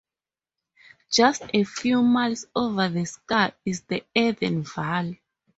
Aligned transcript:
Just 1.11 1.43
a 1.53 1.63
few 1.63 2.01
miles 2.01 2.47
over 2.55 2.89
the 2.89 3.05
scar 3.05 3.53
is 3.67 3.81
the 3.83 4.03
Eden 4.15 4.63
valley. 4.63 5.21